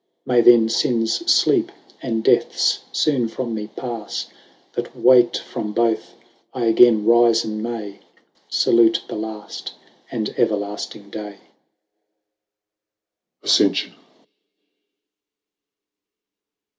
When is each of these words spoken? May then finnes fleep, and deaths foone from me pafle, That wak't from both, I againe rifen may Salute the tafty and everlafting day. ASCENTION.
May 0.25 0.41
then 0.41 0.67
finnes 0.67 1.19
fleep, 1.27 1.69
and 2.01 2.23
deaths 2.23 2.79
foone 2.91 3.27
from 3.29 3.53
me 3.53 3.67
pafle, 3.67 4.31
That 4.73 4.95
wak't 4.95 5.37
from 5.37 5.73
both, 5.73 6.15
I 6.55 6.65
againe 6.65 7.05
rifen 7.05 7.59
may 7.61 7.99
Salute 8.49 9.03
the 9.07 9.13
tafty 9.15 9.73
and 10.11 10.29
everlafting 10.35 11.11
day. 11.11 11.35
ASCENTION. 13.43 13.93